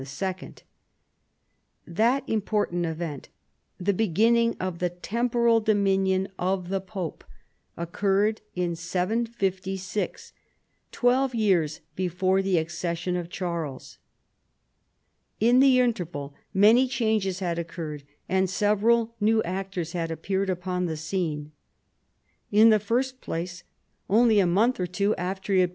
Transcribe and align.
* 0.01 0.03
That 1.85 2.27
important 2.27 2.87
event, 2.87 3.29
the 3.79 3.93
beginning 3.93 4.57
of 4.59 4.79
the 4.79 4.89
temporal 4.89 5.59
dominion 5.59 6.27
of 6.39 6.69
the 6.69 6.81
pope, 6.81 7.23
oc 7.77 7.95
curred 7.99 8.39
in 8.55 8.75
750, 8.75 9.79
twelve 10.91 11.35
years 11.35 11.81
before 11.95 12.41
the 12.41 12.57
accession 12.57 13.15
of 13.15 13.29
Charles. 13.29 13.99
In 15.39 15.59
the 15.59 15.79
interval 15.79 16.33
many 16.51 16.87
changes 16.87 17.37
had 17.37 17.59
occur 17.59 17.91
red, 17.97 18.03
and 18.27 18.49
several 18.49 19.13
new 19.21 19.43
actors 19.43 19.91
had 19.91 20.09
appeared 20.09 20.49
upon 20.49 20.87
the 20.87 20.97
scene. 20.97 21.51
In 22.51 22.71
the 22.71 22.79
first 22.79 23.21
place, 23.21 23.63
only 24.09 24.39
a 24.39 24.47
month 24.47 24.79
or 24.79 24.87
two 24.87 25.15
after 25.17 25.53
he 25.53 25.59
had 25.59 25.69
* 25.69 25.69
See 25.69 25.69
p. 25.69 25.69